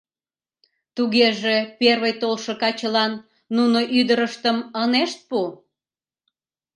[0.95, 3.13] Тугеже первый толшо качылан
[3.55, 5.39] нуно ӱдырыштым ынешт пу.